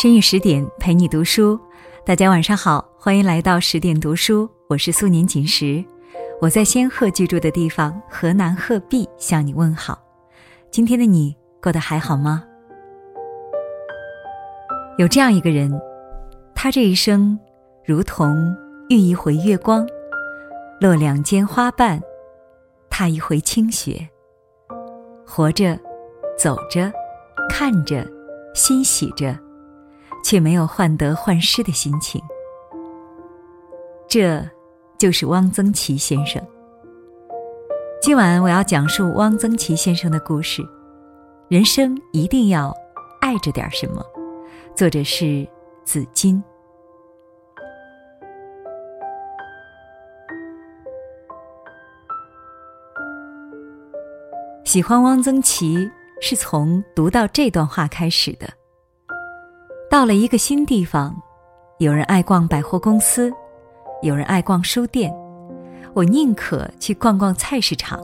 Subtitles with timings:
[0.00, 1.58] 深夜十点陪你读书，
[2.06, 5.84] 大家晚上好，欢迎来到十点读书，我是素年锦时，
[6.40, 9.98] 我在仙鹤居住的地方河南鹤壁向你问好。
[10.70, 12.44] 今天的你过得还好吗？
[14.98, 15.68] 有这样一个人，
[16.54, 17.36] 他这一生
[17.84, 18.54] 如同
[18.90, 19.84] 遇一回月光，
[20.80, 22.00] 落两间花瓣，
[22.88, 24.08] 踏一回清雪。
[25.26, 25.76] 活着，
[26.38, 26.88] 走着，
[27.50, 28.08] 看着，
[28.54, 29.36] 欣喜着。
[30.22, 32.22] 却没有患得患失的心情，
[34.06, 34.42] 这
[34.98, 36.42] 就是汪曾祺先生。
[38.00, 40.62] 今晚我要讲述汪曾祺先生的故事。
[41.48, 42.74] 人生一定要
[43.20, 44.04] 爱着点什么。
[44.74, 45.48] 作者是
[45.82, 46.42] 紫金。
[54.64, 58.57] 喜欢汪曾祺是从读到这段话开始的。
[59.90, 61.16] 到了一个新地方，
[61.78, 63.32] 有人爱逛百货公司，
[64.02, 65.10] 有人爱逛书店，
[65.94, 67.98] 我宁可去逛逛菜市场，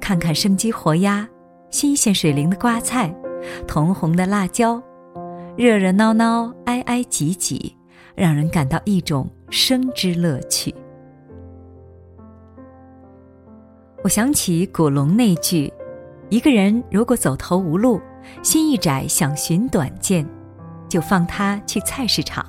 [0.00, 1.28] 看看生机活鸭、
[1.70, 3.12] 新鲜水灵的瓜菜、
[3.66, 4.80] 铜红的辣椒，
[5.56, 7.76] 热热闹闹、挨挨挤挤，
[8.14, 10.72] 让人感到一种生之乐趣。
[14.04, 15.72] 我想起古龙那句
[16.30, 18.00] ：“一个人如果走投无路，
[18.40, 20.24] 心一窄，想寻短见。”
[20.88, 22.44] 就放他去菜市场。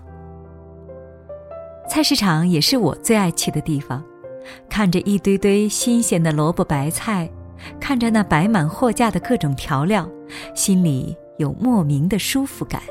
[1.89, 4.03] 菜市场也是我最爱去的地方，
[4.69, 7.29] 看着一堆堆新鲜的萝卜白菜，
[7.79, 10.07] 看着那摆满货架的各种调料，
[10.53, 12.81] 心里有莫名的舒服感。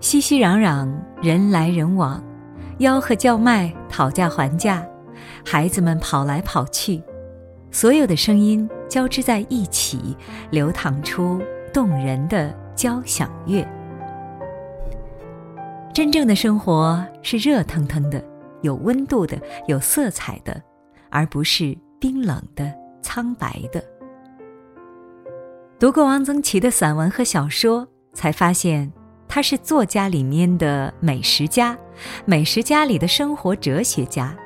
[0.00, 0.90] 熙熙攘攘，
[1.22, 2.22] 人来人往，
[2.78, 4.86] 吆喝叫卖，讨价还价，
[5.44, 7.02] 孩子们跑来跑去，
[7.70, 10.16] 所有的声音交织在一起，
[10.50, 11.40] 流淌出
[11.72, 13.66] 动人的交响乐。
[15.92, 18.22] 真正的生活是热腾腾的，
[18.60, 20.62] 有温度的，有色彩的，
[21.10, 23.82] 而不是冰冷的、苍白的。
[25.78, 28.92] 读过汪曾祺的散文和小说，才发现
[29.26, 31.76] 他是作家里面的美食家，
[32.24, 34.36] 美食家里的生活哲学家，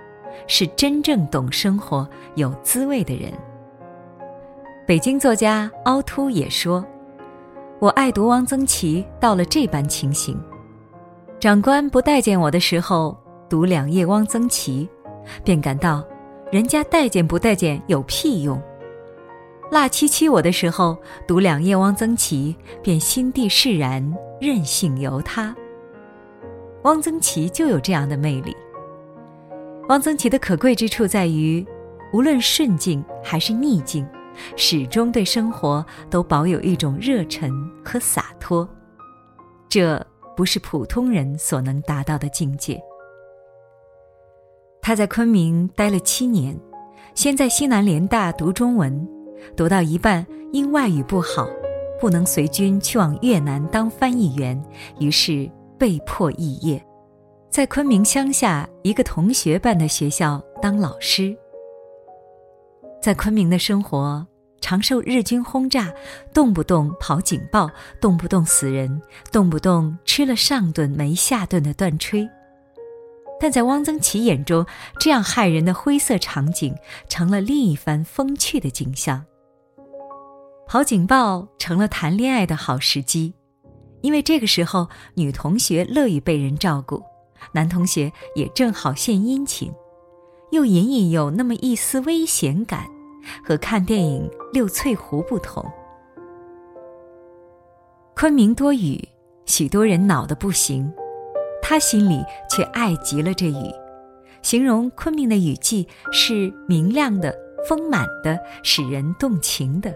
[0.47, 3.33] 是真正懂生活、有滋味的人。
[4.87, 6.85] 北京作家凹凸也说
[7.81, 10.39] ：“我爱读汪曾祺，到了这般情形。”
[11.41, 13.17] 长官不待见我的时候，
[13.49, 14.87] 读两页汪曾祺，
[15.43, 16.05] 便感到
[16.53, 18.61] 人家待见不待见有屁用；
[19.71, 20.95] 辣戚戚我的时候，
[21.27, 25.57] 读两页汪曾祺，便心地释然，任性由他。
[26.83, 28.55] 汪曾祺就有这样的魅力。
[29.89, 31.67] 汪曾祺的可贵之处在于，
[32.13, 34.07] 无论顺境还是逆境，
[34.57, 37.51] 始终对生活都保有一种热忱
[37.85, 38.69] 和洒脱。
[39.69, 40.05] 这。
[40.37, 42.81] 不是普通人所能达到的境界。
[44.81, 46.59] 他在昆明待了七年，
[47.15, 49.07] 先在西南联大读中文，
[49.55, 51.47] 读到一半因外语不好，
[52.01, 54.59] 不能随军去往越南当翻译员，
[54.99, 56.83] 于是被迫肄业，
[57.51, 61.37] 在昆明乡下一个同学办的学校当老师。
[63.03, 64.27] 在昆明的生活。
[64.61, 65.93] 常受日军轰炸，
[66.33, 69.01] 动不动跑警报，动不动死人，
[69.33, 72.29] 动不动吃了上顿没下顿的断炊。
[73.41, 74.67] 但在汪曾祺眼中，
[74.99, 76.75] 这样骇人的灰色场景
[77.09, 79.25] 成了另一番风趣的景象。
[80.69, 83.35] 跑警报成了谈恋爱的好时机，
[84.03, 87.03] 因为这个时候女同学乐于被人照顾，
[87.53, 89.73] 男同学也正好献殷勤，
[90.53, 92.87] 又隐隐有那么一丝危险感。
[93.45, 95.65] 和看电影《六翠湖》不同，
[98.15, 99.09] 昆明多雨，
[99.47, 100.93] 许多人恼得不行，
[101.63, 103.75] 他心里却爱极了这雨，
[104.43, 107.35] 形容昆明的雨季是明亮的、
[107.69, 109.95] 丰满的，使人动情的，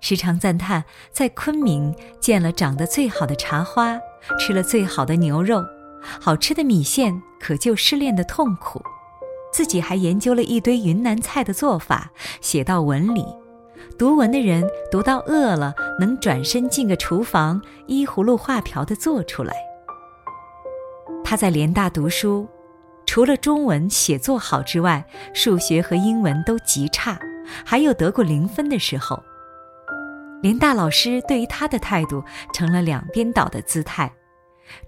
[0.00, 3.98] 时常赞叹在昆明见了长得最好的茶花，
[4.38, 5.64] 吃了最好的牛肉，
[6.20, 8.82] 好吃的米线可救失恋的痛苦。
[9.52, 12.10] 自己还研究了一堆云南菜的做法，
[12.40, 13.24] 写到文里。
[13.98, 19.54] 读文的人读到饿了，能转身进个厨房，依葫芦画瓢的做出来。
[21.24, 22.48] 他在联大读书，
[23.06, 25.04] 除了中文写作好之外，
[25.34, 27.18] 数学和英文都极差，
[27.64, 29.22] 还有得过零分的时候。
[30.42, 32.24] 联大老师对于他的态度
[32.54, 34.10] 成了两边倒的姿态，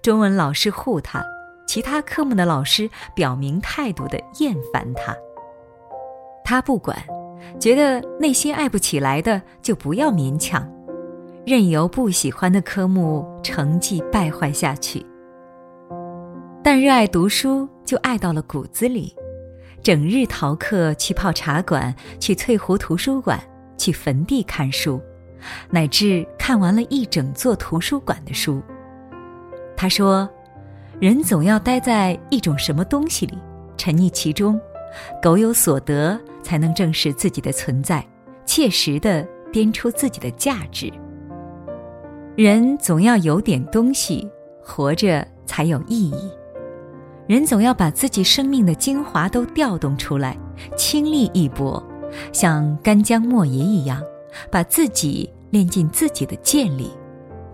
[0.01, 1.23] 中文老师护他。
[1.65, 5.15] 其他科目的老师表明态度的厌烦他，
[6.43, 6.97] 他不管，
[7.59, 10.69] 觉得那些爱不起来的就不要勉强，
[11.45, 15.05] 任由不喜欢的科目成绩败坏下去。
[16.63, 19.13] 但热爱读书就爱到了骨子里，
[19.81, 23.39] 整日逃课去泡茶馆，去翠湖图书馆，
[23.77, 25.01] 去坟地看书，
[25.69, 28.61] 乃至看完了一整座图书馆的书。
[29.75, 30.29] 他说
[31.03, 33.37] ：“人总要待在一种什么东西里，
[33.75, 34.57] 沉溺其中，
[35.21, 38.07] 苟有所得，才能证实自己的存在，
[38.45, 40.89] 切实的掂出自己的价值。
[42.37, 44.31] 人总要有点东西，
[44.63, 46.31] 活着才有意义。
[47.27, 50.37] 人总要把自己生命的精华都调动出来，
[50.77, 51.85] 倾力一搏，
[52.31, 54.01] 像干将莫邪一样，
[54.49, 56.91] 把自己练进自己的剑里，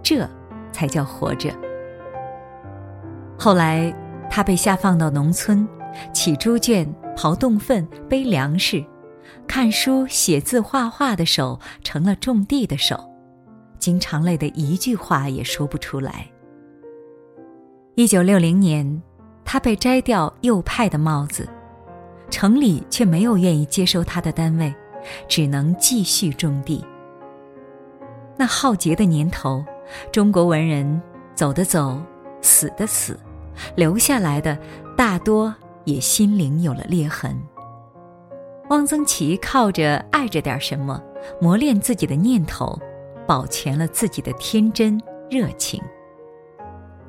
[0.04, 0.30] 这
[0.72, 1.50] 才叫活着。”
[3.42, 3.94] 后来，
[4.30, 5.66] 他被下放到农村，
[6.12, 8.84] 起猪圈、刨洞粪、背粮食，
[9.48, 13.02] 看书、写字、画画的手成了种地的手，
[13.80, 16.30] 经常累得一句话也说不出来。
[17.96, 19.02] 一九六零年，
[19.46, 21.48] 他被摘掉右派的帽子，
[22.30, 24.76] 城里却没有愿意接收他的单位，
[25.30, 26.84] 只能继续种地。
[28.36, 29.64] 那浩劫的年头，
[30.12, 31.02] 中国文人
[31.36, 32.02] 走的走，
[32.42, 33.18] 死的死。
[33.76, 34.58] 留下来的
[34.98, 35.54] 大多
[35.86, 37.36] 也心灵有了裂痕。
[38.70, 41.02] 汪曾祺靠着爱着点什么，
[41.42, 42.80] 磨练自己的念头，
[43.28, 45.82] 保全了自己的天真热情。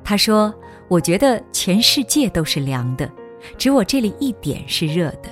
[0.03, 0.53] 他说
[0.89, 3.07] ：“我觉得全世界都是凉的，
[3.57, 5.29] 只我这里一点是热的。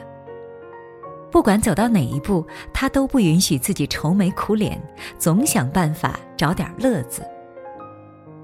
[1.31, 4.79] 不管走到哪一步，他都不允许自己愁眉苦脸，
[5.17, 7.23] 总想办法找点乐子。”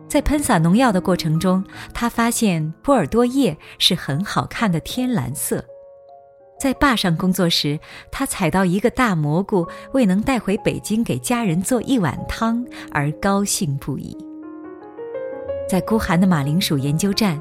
[0.07, 1.63] 在喷洒农药的过程中，
[1.93, 5.63] 他发现波尔多叶是很好看的天蓝色。
[6.57, 7.77] 在坝上工作时，
[8.09, 14.15] 他采到一个大蘑菇，为能带回北京给家人做一碗汤而高兴不已。
[15.67, 17.37] 在孤寒的马铃薯研究站，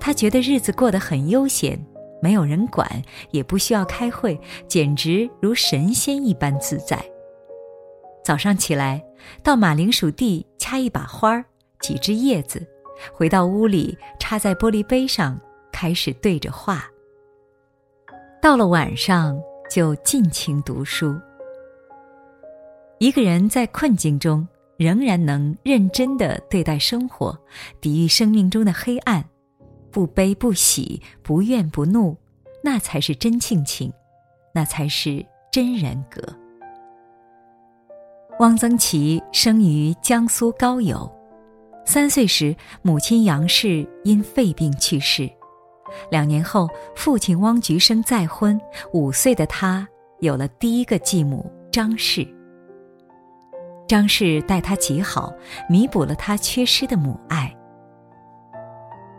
[0.00, 1.78] 他觉得日子过得很悠闲，
[2.20, 2.90] 没有人管，
[3.30, 6.98] 也不需要开会，简直如神仙一般自在。
[8.24, 9.04] 早上起来，
[9.44, 11.44] 到马铃薯地掐一把花儿。
[11.86, 12.66] 几只叶子，
[13.12, 15.40] 回到屋里插在玻璃杯上，
[15.70, 16.84] 开始对着画。
[18.42, 19.40] 到了晚上，
[19.70, 21.16] 就尽情读书。
[22.98, 24.44] 一个人在困境中
[24.76, 27.38] 仍然能认真的对待生活，
[27.80, 29.24] 抵御生命中的黑暗，
[29.92, 32.16] 不悲不喜，不怨不怒，
[32.64, 33.92] 那才是真性情，
[34.52, 36.20] 那才是真人格。
[38.40, 41.15] 汪曾祺生于江苏高邮。
[41.86, 45.30] 三岁时，母亲杨氏因肺病去世。
[46.10, 48.60] 两年后，父亲汪菊生再婚，
[48.92, 49.86] 五岁的他
[50.18, 52.26] 有了第一个继母张氏。
[53.86, 55.32] 张氏待他极好，
[55.70, 57.56] 弥补了他缺失的母爱。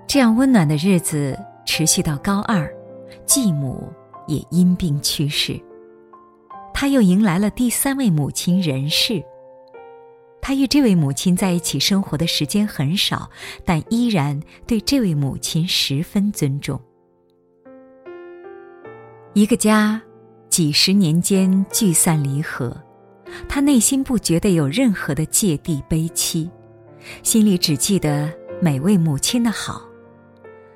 [0.05, 2.69] 这样温暖的日子持续到高二，
[3.25, 3.81] 继母
[4.27, 5.57] 也因病去世，
[6.73, 9.23] 他又迎来了第三位母亲任氏。
[10.47, 13.29] 他与这位母亲在一起生活的时间很少，
[13.65, 16.79] 但依然对这位母亲十分尊重。
[19.33, 20.01] 一个家，
[20.47, 22.73] 几十年间聚散离合，
[23.49, 26.49] 他内心不觉得有任何的芥蒂悲戚，
[27.23, 28.31] 心里只记得
[28.61, 29.81] 每位母亲的好。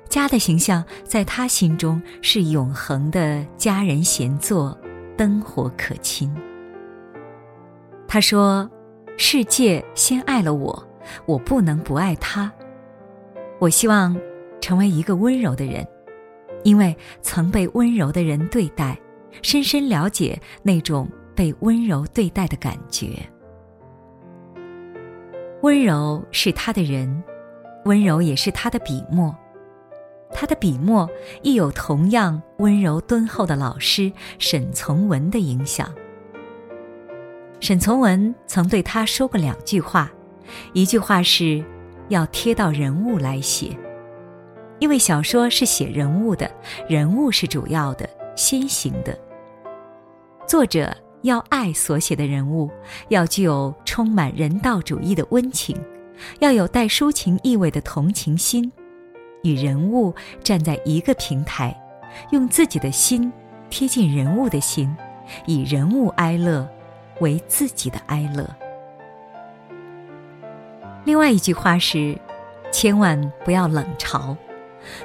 [0.06, 4.78] 家的形象在他心中是永恒的，家人闲坐，
[5.16, 6.30] 灯火可亲。
[8.06, 8.70] 他说。
[9.16, 10.88] 世界先爱了我，
[11.26, 12.52] 我不能不爱他。
[13.58, 14.16] 我希望
[14.60, 15.86] 成为一个温柔的人，
[16.64, 18.98] 因为曾被温柔的人对待，
[19.42, 23.08] 深深了解那种被温柔对待的感觉。
[25.62, 27.22] 温柔是他的人，
[27.84, 29.34] 温柔也是他的笔墨。
[30.34, 31.08] 他的笔墨
[31.42, 35.94] 亦有同样温柔敦厚的老师沈从文的影响。
[37.62, 40.10] 沈从文曾对他说过两句话，
[40.72, 41.64] 一句话是，
[42.08, 43.68] 要贴到人物来写，
[44.80, 46.50] 因为小说是写人物的，
[46.88, 49.16] 人物是主要的、先行的。
[50.44, 50.92] 作者
[51.22, 52.68] 要爱所写的人物，
[53.10, 55.80] 要具有充满人道主义的温情，
[56.40, 58.72] 要有带抒情意味的同情心，
[59.44, 61.80] 与人物站在一个平台，
[62.32, 63.32] 用自己的心
[63.70, 64.92] 贴近人物的心，
[65.46, 66.68] 以人物哀乐。
[67.22, 68.46] 为自己的哀乐。
[71.06, 72.18] 另外一句话是：
[72.70, 74.36] 千万不要冷嘲，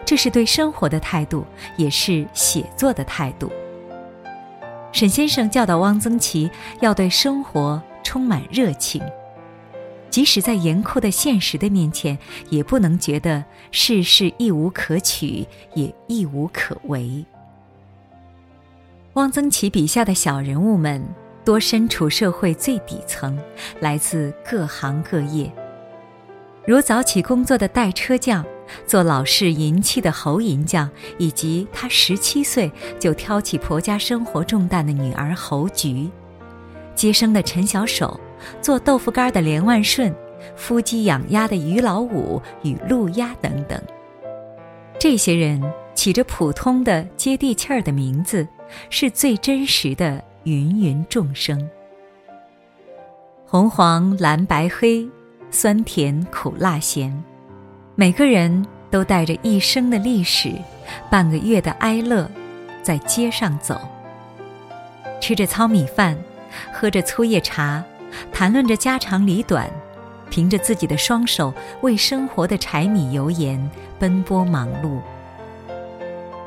[0.04, 1.46] 这是对生活的态度，
[1.78, 3.50] 也是写作的态度。
[4.92, 9.02] 沈先生教导汪曾祺要对生活充满热情。
[10.10, 12.18] 即使在严酷的现实的面前，
[12.50, 15.46] 也不能觉得世事亦无可取，
[15.76, 17.24] 也亦无可为。
[19.14, 21.04] 汪曾祺笔下的小人物们，
[21.48, 23.40] 多身处社会最底层，
[23.80, 25.50] 来自各行各业。
[26.66, 28.46] 如早起工作的代车匠，
[28.86, 36.10] 做老式银器的侯银匠，以及他十七岁就挑起婆家生活重担的女儿侯菊，
[36.94, 38.20] 接生的陈小手。
[38.62, 40.14] 做豆腐干的连万顺，
[40.60, 43.82] 孵鸡养鸭的于老五与陆鸭等等，
[45.00, 45.64] 这些人
[45.96, 48.46] 起着普通的接地气儿的名字，
[48.90, 51.70] 是最真实的芸芸众生。
[53.46, 55.06] 红黄蓝白黑，
[55.52, 57.14] 酸甜苦辣咸，
[57.96, 60.54] 每个人都带着一生的历史，
[61.10, 62.32] 半个月的哀乐，
[62.82, 63.78] 在街上走，
[65.20, 66.18] 吃着糙米饭，
[66.72, 67.84] 喝着粗叶茶。
[68.32, 69.70] 谈论着家长里短，
[70.30, 75.02] 凭着自己的双手为生活的柴米油盐奔波忙碌，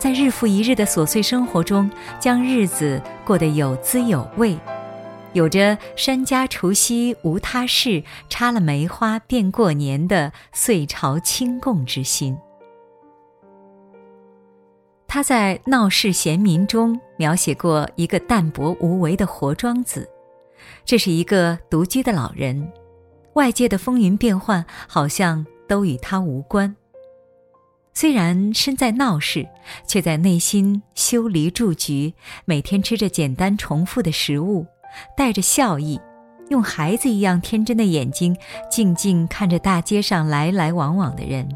[0.01, 4.59] 在日复一日的琐碎生活中，将日子过得有滋有味，
[5.35, 12.35] 有着“山家除夕无他事，插了梅花便过年”的岁朝清共之心。
[15.07, 20.09] 他在《闹市闲民》中描写过一个淡泊无为的活庄子。
[20.87, 22.73] 这是一个独居的老人，
[23.35, 26.75] 外界的风云变幻好像都与他无关。
[28.01, 29.47] 虽然身在闹市，
[29.87, 32.15] 却在内心修篱筑局，
[32.47, 34.65] 每天吃着简单重复的食物，
[35.15, 36.01] 带着笑意，
[36.49, 38.35] 用孩子一样天真的眼睛，
[38.71, 41.47] 静静看着大街上来来往往的人。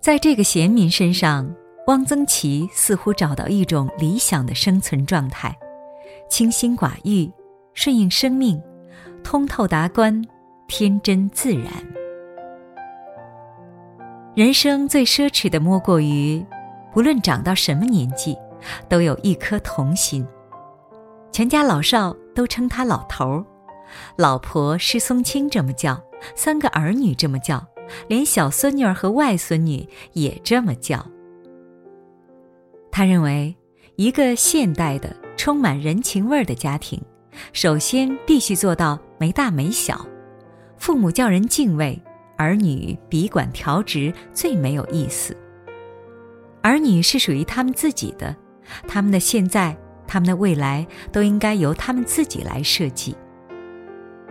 [0.00, 1.48] 在这个闲民身上，
[1.86, 5.56] 汪曾祺似乎找到一种理想的生存状态：
[6.28, 7.30] 清心寡欲。
[7.72, 8.60] 顺应生命，
[9.22, 10.26] 通透达观，
[10.66, 11.72] 天真自然。
[14.38, 16.46] 人生最奢侈的莫过于，
[16.94, 18.38] 无论长到什么年纪，
[18.88, 20.24] 都有一颗童心。
[21.32, 23.44] 全家老少都称他老头儿，
[24.14, 26.00] 老婆施松青这么叫，
[26.36, 27.66] 三个儿女这么叫，
[28.06, 31.04] 连小孙女儿和外孙女也这么叫。
[32.92, 33.56] 他认为，
[33.96, 37.02] 一个现代的、充满人情味的家庭。
[37.52, 40.06] 首先必须做到没大没小，
[40.76, 42.00] 父母叫人敬畏，
[42.38, 45.36] 儿女笔管调直最没有意思。
[46.62, 48.34] 儿女是属于他们自己的，
[48.86, 49.76] 他们的现在、
[50.06, 53.14] 他们的未来都应该由他们自己来设计。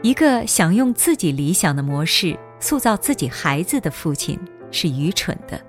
[0.02, 4.40] 一个想用自己理想的模式塑造自己孩子的父亲
[4.72, 5.60] 是愚蠢的。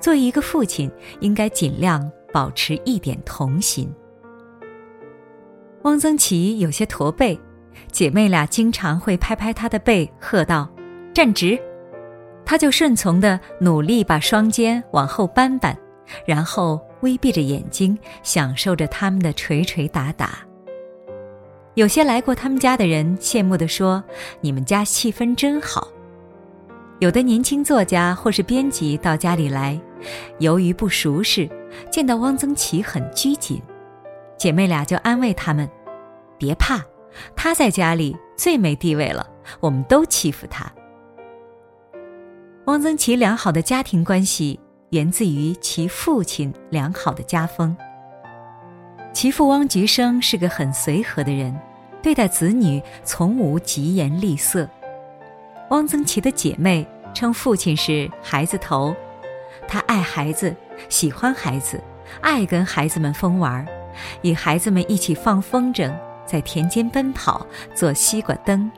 [0.00, 3.92] 作为一个父亲，应该尽量保持一点童心。
[5.82, 7.38] 汪曾祺有些驼背，
[7.92, 10.68] 姐妹俩经常会拍拍他的背，喝道
[11.16, 11.58] ：“站直！”
[12.44, 15.74] 他就顺从的努力把双肩往后扳扳，
[16.26, 20.40] 然后微闭着眼睛，享受着他们的捶捶打打。
[21.72, 24.04] 有些来过他们家的人羡慕地说
[24.42, 25.88] ：“你们家气氛真好。”
[27.00, 29.80] 有的年轻作家或是编辑到家里来，
[30.38, 31.48] 由于不熟识，
[31.90, 33.58] 见到汪曾祺很拘谨。
[34.36, 35.66] 姐妹俩就安慰他们
[36.36, 36.84] ：“别怕，
[37.34, 39.26] 他在家里最没地位了，
[39.60, 40.70] 我们都欺负他。”
[42.66, 44.58] 汪曾祺良好的家庭关系
[44.90, 47.76] 源自于其父亲良好的家风。
[49.12, 51.56] 其父汪菊生是个很随和的人，
[52.02, 54.68] 对待子女从无疾言厉色。
[55.70, 58.92] 汪曾祺的姐妹称父亲是“孩子头”，
[59.68, 60.52] 他爱孩子，
[60.88, 61.80] 喜欢孩子，
[62.20, 63.64] 爱跟孩子们疯玩。
[64.22, 65.96] 与孩子们一起放风筝，
[66.26, 67.46] 在田间奔跑，
[67.76, 68.68] 做西瓜灯。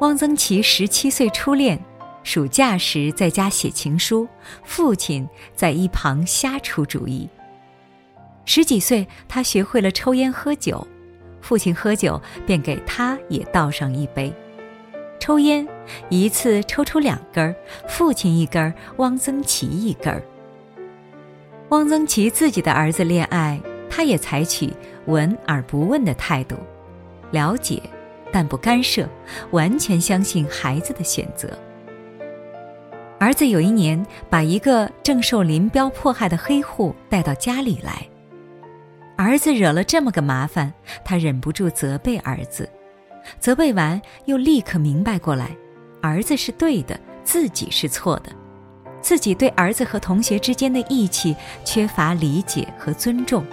[0.00, 1.78] 汪曾祺十七岁初恋，
[2.24, 4.28] 暑假时在家写情书，
[4.64, 7.28] 父亲在一旁瞎出主意。
[8.44, 10.86] 十几岁，他学会了抽烟喝酒，
[11.40, 14.32] 父亲喝酒便给他也倒上一杯。
[15.18, 15.66] 抽烟，
[16.08, 17.54] 一次抽出两根儿，
[17.88, 20.22] 父亲一根儿，汪曾祺一根儿。
[21.68, 24.72] 汪曾祺自己的儿子恋爱，他也采取
[25.06, 26.56] 闻而不问的态度，
[27.30, 27.80] 了解，
[28.32, 29.08] 但不干涉，
[29.52, 31.48] 完全相信孩子的选择。
[33.22, 38.04] 儿子有一年把一个正受林彪迫害的黑户带到家里来，
[39.16, 40.74] 儿子惹了这么个麻烦，
[41.04, 42.68] 他忍不住责备儿子，
[43.38, 45.56] 责备完又立刻明白过来，
[46.00, 48.32] 儿子是对的，自己是错的。
[49.00, 53.46] 自己对儿子和同学之间的义气缺乏理解和尊重，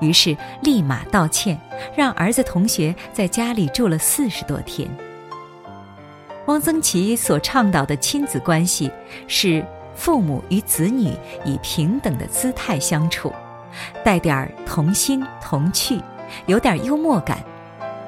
[0.00, 1.56] 于是立马道歉，
[1.96, 4.90] 让儿子同学在家里住了四十多天。
[6.46, 8.90] 汪曾祺所倡导的亲子关系
[9.26, 11.12] 是父母与子女
[11.44, 13.32] 以平等的姿态相处，
[14.04, 16.00] 带点儿童心童趣，
[16.46, 17.44] 有点幽默感，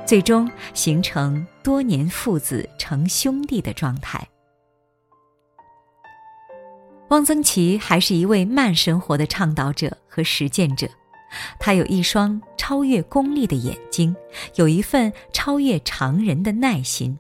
[0.07, 4.27] 最终形成多年父子成兄弟的状态。
[7.09, 10.87] 汪曾祺还是一位慢生活的倡导者和实践者。
[11.59, 14.15] 他有一双超越功利的眼睛，
[14.55, 17.19] 有一份超越常人的耐心。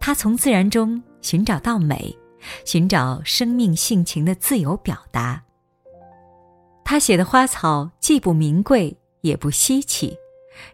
[0.00, 2.16] 他从自然中寻找到美，
[2.64, 5.42] 寻找生命性情的自由表达。
[6.82, 10.16] 他写的花草既不名贵也不稀奇，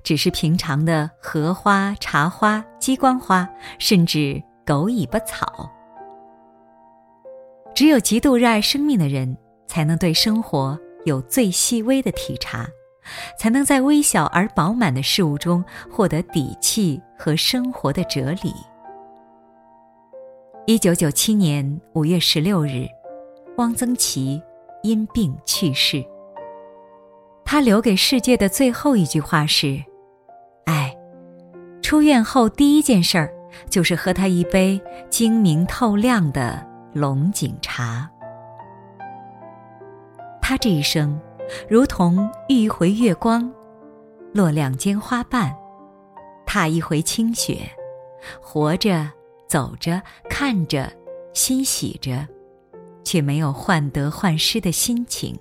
[0.02, 3.46] 只是平常的荷花、茶花、鸡冠花，
[3.78, 5.70] 甚至狗尾巴草。
[7.74, 10.78] 只有极度热爱生命的人，才能对生活。
[11.04, 12.66] 有最细微的体察，
[13.38, 18.52] 才能在微小而饱满的事物中获得底气和生活的哲理。
[20.68, 22.88] 一九九七年五月十六日，
[23.56, 24.42] 汪曾祺
[24.82, 26.04] 因病去世。
[27.44, 29.80] 他留给世界的最后一句话是
[30.66, 30.92] ：“哎，
[31.80, 33.32] 出院后第一件事儿
[33.70, 38.10] 就是喝他一杯晶明透亮的龙井茶。”
[40.42, 41.16] 他这一生，
[41.68, 43.48] 如同遇一回月光，
[44.34, 45.54] 落两间花瓣，
[46.44, 47.60] 踏一回清雪，
[48.42, 49.08] 活着，
[49.46, 50.92] 走着，看着，
[51.32, 52.26] 欣喜着，
[53.04, 55.36] 却没有患得患失的心情。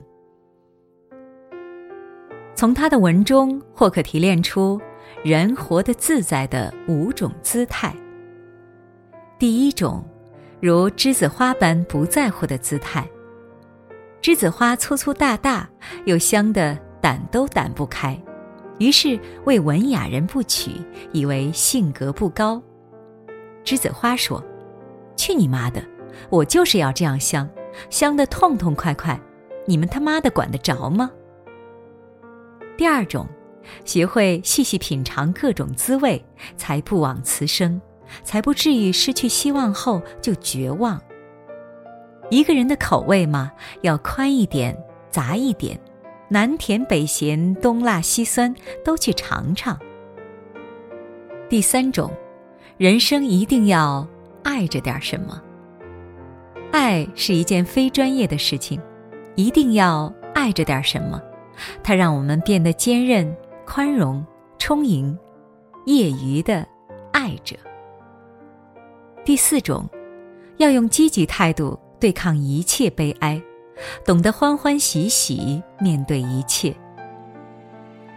[2.54, 4.80] 从他的文中，或可提炼出
[5.24, 7.94] 人活得自在的五种姿态。
[9.38, 10.02] 第一种，
[10.62, 13.06] 如栀子花般不在乎的姿态。
[14.22, 15.70] 栀子花粗粗大大，
[16.06, 18.20] 又香得掸都掸不开，
[18.80, 20.72] 于是为文雅人不取，
[21.12, 22.62] 以为性格不高。
[23.66, 24.42] 栀子花说
[25.18, 25.84] ：“去你妈的！
[26.30, 27.50] 我就是要这样香，
[27.90, 29.20] 香的痛痛快快，
[29.66, 31.10] 你们他妈的管得着吗？”
[32.78, 33.28] 第二种，
[33.84, 36.24] 学会细细品尝各种滋味，
[36.56, 37.82] 才不枉此生，
[38.24, 41.02] 才不至于失去希望后就绝望。
[42.30, 44.78] 一个人的口味嘛，要宽一点，
[45.10, 45.80] 杂一点，
[46.28, 49.80] 南甜北咸，东辣西酸，都去尝尝。
[51.48, 52.12] 第三种，
[52.78, 54.06] 人生一定要
[54.44, 55.42] 爱着点什么。
[56.72, 58.82] 爱是一件非专业的事情，
[59.36, 61.22] 一定要爱着点什么，
[61.82, 63.34] 它让我们变得坚韧、
[63.66, 64.26] 宽容、
[64.60, 65.18] 充盈，
[65.86, 66.68] 业余的
[67.14, 67.56] 爱着。
[69.24, 69.90] 第四种，
[70.58, 71.80] 要用积极态度。
[71.98, 73.42] 对抗一切悲哀，
[74.06, 76.76] 懂得欢欢喜喜面对一切。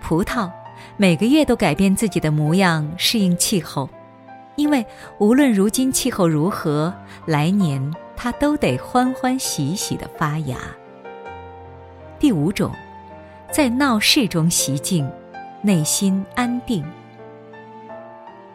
[0.03, 0.51] 葡萄
[0.99, 3.88] 每个月都改变自己的模样，适应气候，
[4.59, 4.85] 因为
[5.18, 6.92] 无论如今气候如何，
[7.27, 10.59] 来年它都得欢欢喜喜的发芽。
[12.18, 12.75] 第五种，
[13.53, 15.09] 在闹市中习静，
[15.62, 16.85] 内心安定。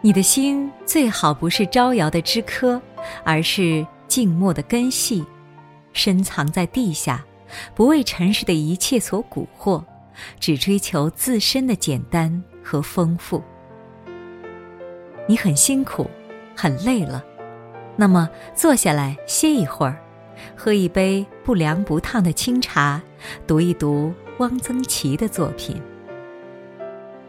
[0.01, 2.79] 你的心最好不是招摇的枝柯，
[3.23, 3.83] 而是。
[4.05, 5.25] 静默的根系，
[5.91, 7.25] 深藏在地下，
[7.73, 9.83] 不为尘世的一切所蛊惑，
[10.39, 13.41] 只追求自身的简单和丰富。
[15.27, 16.09] 你很辛苦，
[16.55, 17.23] 很累了，
[17.95, 19.97] 那么坐下来歇一会儿，
[20.55, 23.01] 喝一杯不凉不烫的清茶，
[23.47, 25.81] 读一读汪曾祺的作品。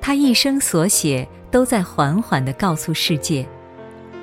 [0.00, 3.46] 他一生所写，都在缓缓地告诉世界：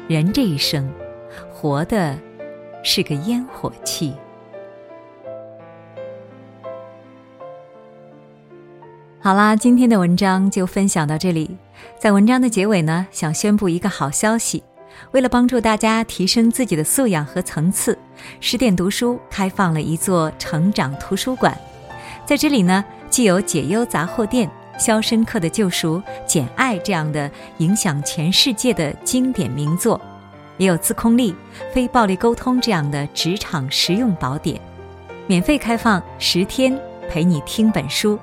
[0.08, 0.92] 人这一生，
[1.52, 2.18] 活的。
[2.84, 4.12] 是个烟火气。
[9.24, 11.56] 好啦，今天的文章就分享到这里。
[12.00, 14.64] 在文章的结尾呢，想宣布一个好消息：
[15.12, 17.96] 为了帮助大家提升自己的素养和层次，
[18.40, 21.56] 十点读书开放了一座成长图书馆。
[22.26, 24.50] 在这里呢，既有解忧杂货店、
[24.84, 27.30] 《肖申克的救赎》、《简爱》这样的
[27.60, 30.02] 影响全世界的经典名作。
[30.58, 31.36] 也有自控力、
[31.72, 34.60] 非暴力沟通这样的职场实用宝典，
[35.28, 36.76] 免费开放十天，
[37.08, 38.18] 陪你听本书。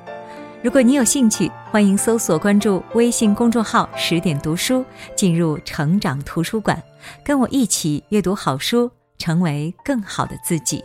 [0.60, 6.82] 如果你有兴趣，欢迎搜索关注微信公众号“十点读书”，进入成长图书馆，
[7.24, 10.82] 跟我一起阅读好书，成为更好的自己。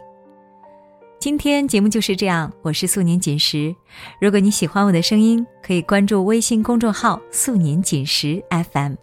[1.19, 3.75] 今天节目就是这样，我是素年锦时。
[4.21, 8.93] 如果你喜欢我的声音，可以关注微信公众号“素年锦时 FM”。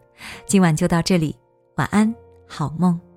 [0.47, 1.35] 今晚就到这里，
[1.79, 2.15] 晚安。
[2.47, 3.10] 好梦。